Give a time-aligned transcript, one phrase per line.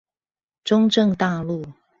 [0.63, 1.63] 中正大路